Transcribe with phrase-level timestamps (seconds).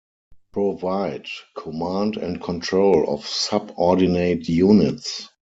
[0.51, 5.29] Provide command and control of subordinate units.